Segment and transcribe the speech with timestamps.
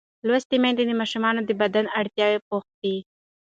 [0.27, 2.95] لوستې میندې د ماشوم د بدن اړتیاوې پوښتي.